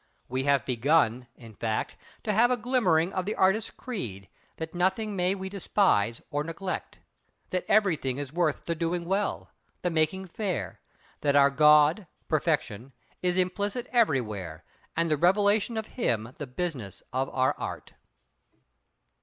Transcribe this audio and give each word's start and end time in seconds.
We 0.27 0.45
have 0.45 0.65
begun, 0.65 1.27
in 1.35 1.53
fact, 1.53 1.95
to 2.23 2.33
have 2.33 2.49
a 2.49 2.57
glimmering 2.57 3.13
of 3.13 3.27
the 3.27 3.35
artist's 3.35 3.69
creed, 3.69 4.29
that 4.57 4.73
nothing 4.73 5.15
may 5.15 5.35
we 5.35 5.47
despise 5.47 6.23
or 6.31 6.43
neglect—that 6.43 7.65
everything 7.67 8.17
is 8.17 8.33
worth 8.33 8.65
the 8.65 8.73
doing 8.73 9.05
well, 9.05 9.51
the 9.83 9.91
making 9.91 10.25
fair—that 10.25 11.35
our 11.35 11.51
God, 11.51 12.07
Perfection, 12.27 12.93
is 13.21 13.37
implicit 13.37 13.85
everywhere, 13.91 14.63
and 14.97 15.11
the 15.11 15.17
revelation 15.17 15.77
of 15.77 15.85
Him 15.85 16.33
the 16.39 16.47
business 16.47 17.03
of 17.13 17.29
our 17.29 17.53
Art. 17.59 17.93